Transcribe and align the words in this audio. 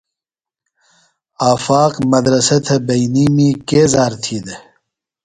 آفاق 1.51 1.93
مدرسہ 2.11 2.57
تھےۡ 2.65 2.81
بئینیمی 2.87 3.49
کے 3.69 3.81
ذار 3.93 4.11
تھی 4.23 4.37
دےۡ؟ 4.45 4.61